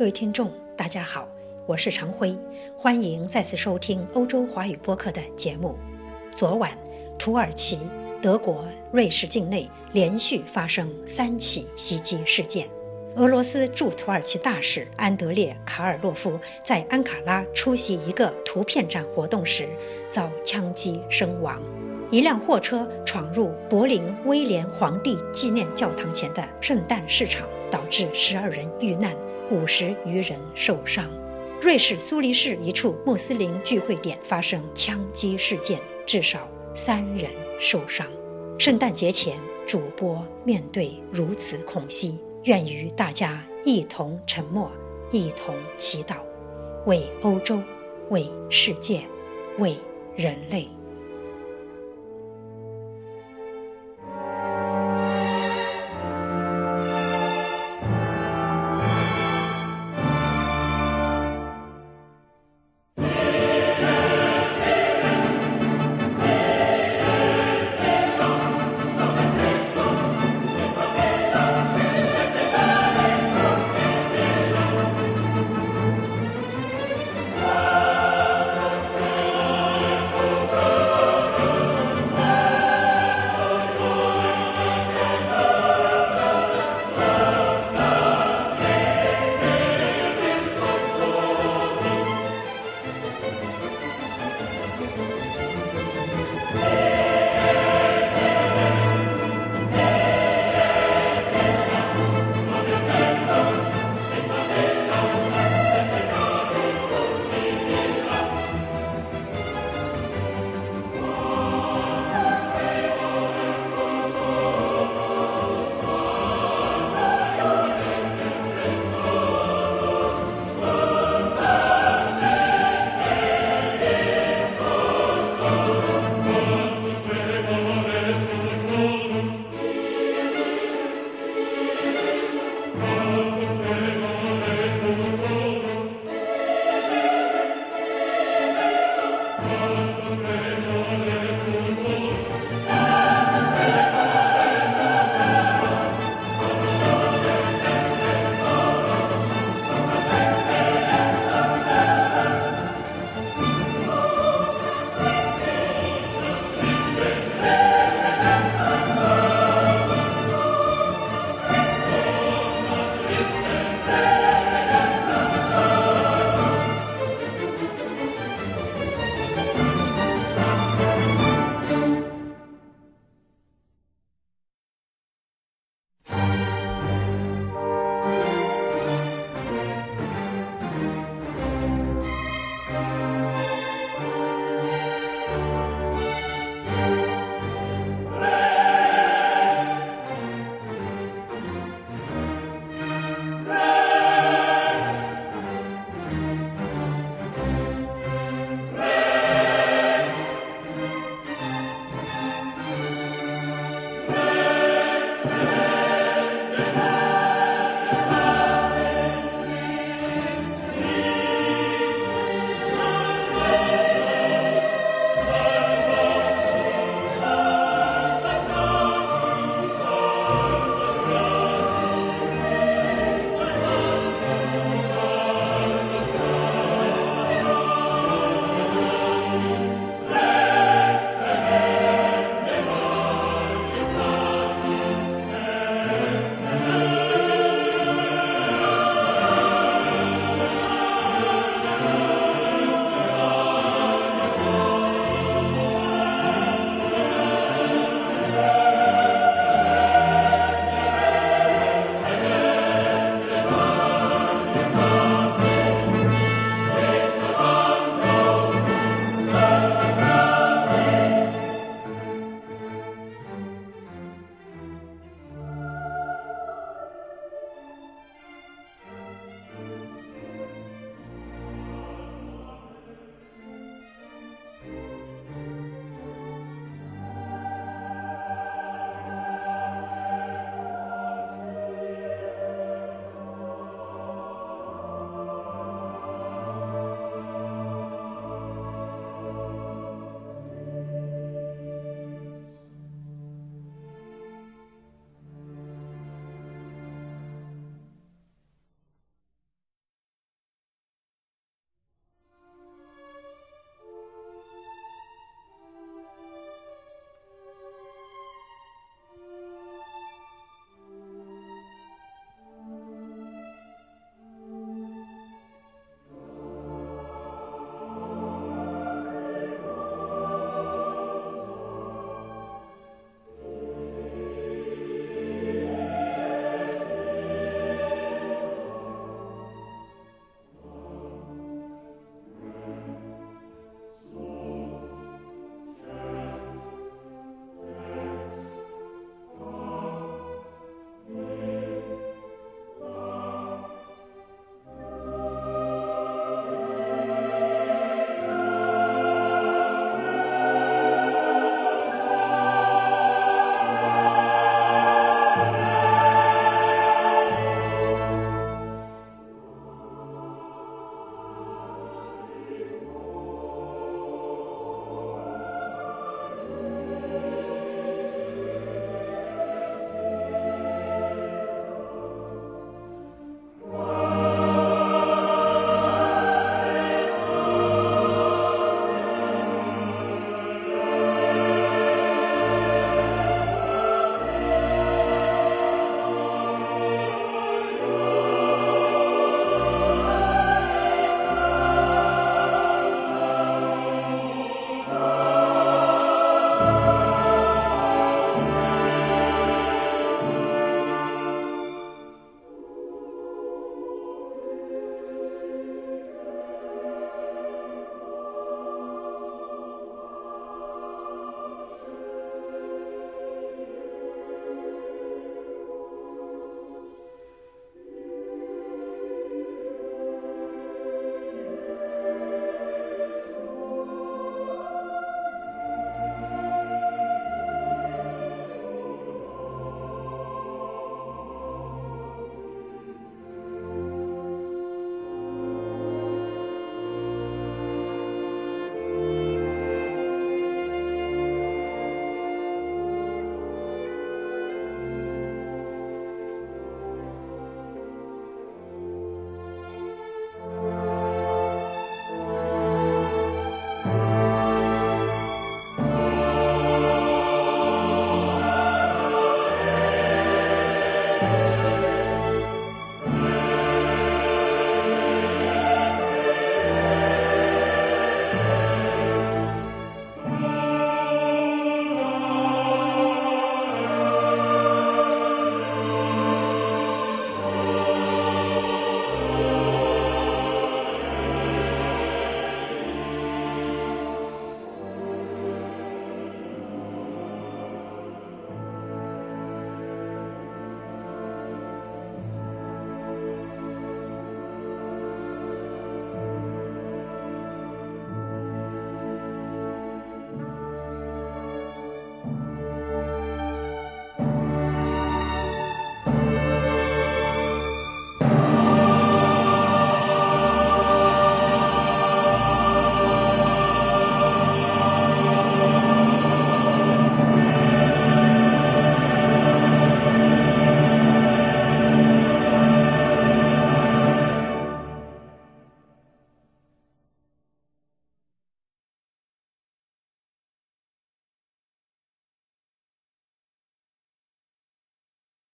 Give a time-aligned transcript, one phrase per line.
[0.00, 1.28] 各位听众，大家好，
[1.66, 2.34] 我是常辉，
[2.74, 5.76] 欢迎再次收听欧洲华语播客的节目。
[6.34, 6.70] 昨晚，
[7.18, 7.80] 土耳其、
[8.22, 12.66] 德国、瑞士境内连续发生三起袭击事件。
[13.16, 19.68] 俄罗斯驻土耳其大使安德烈·卡尔洛夫在安卡拉出席一个图片展活动时
[20.10, 21.62] 遭枪击身亡。
[22.10, 29.14] 一辆货车闯入柏林威廉皇帝纪念教堂前的圣诞市场，导致十二人遇难，
[29.50, 31.08] 五十余人受伤。
[31.62, 37.30] 瑞士苏黎世一处穆斯林聚会点发生枪击事件，至少三人
[37.60, 38.06] 受伤。
[38.58, 42.18] 圣诞节前，主播面对如此恐袭。
[42.44, 44.72] 愿与大家一同沉默，
[45.12, 46.16] 一同祈祷，
[46.86, 47.60] 为欧洲，
[48.08, 49.02] 为世界，
[49.58, 49.76] 为
[50.16, 50.66] 人类。